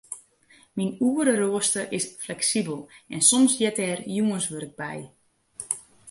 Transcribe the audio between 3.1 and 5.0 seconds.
en soms heart der jûnswurk by.